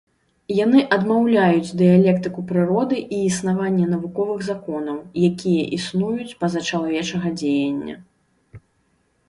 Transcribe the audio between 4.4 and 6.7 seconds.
законаў, якія існуюць па-за